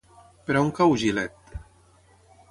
[0.45, 1.53] Per on cau Gilet?